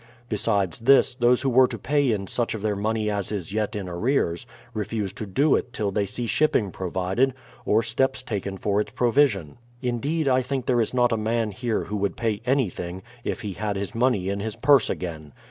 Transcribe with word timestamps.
Besides 0.29 0.79
this, 0.79 1.13
those 1.13 1.43
who 1.43 1.49
were 1.51 1.67
to 1.67 1.77
pay 1.77 2.11
in 2.11 2.25
such 2.25 2.55
of 2.55 2.63
their 2.63 2.75
money 2.75 3.11
as 3.11 3.31
is 3.31 3.51
j'et 3.51 3.75
in 3.75 3.87
arrears, 3.87 4.47
refuse 4.73 5.13
to 5.13 5.27
do 5.27 5.53
it 5.55 5.73
till 5.73 5.91
they 5.91 6.07
see 6.07 6.25
shipping 6.25 6.71
provided, 6.71 7.35
or 7.65 7.83
steps 7.83 8.23
taken 8.23 8.57
for 8.57 8.81
its 8.81 8.93
provision. 8.93 9.59
Indeed, 9.79 10.27
I 10.27 10.41
think 10.41 10.65
there 10.65 10.81
is 10.81 10.95
not 10.95 11.11
a 11.11 11.17
man 11.17 11.51
here 11.51 11.83
who 11.83 11.97
would 11.97 12.17
pay 12.17 12.41
anything, 12.47 13.03
if 13.23 13.41
he 13.41 13.53
had 13.53 13.75
his 13.75 13.93
money 13.93 14.27
in 14.29 14.39
his 14.39 14.55
purse 14.55 14.89
again. 14.89 15.33